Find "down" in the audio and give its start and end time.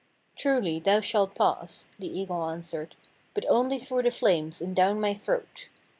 4.75-4.99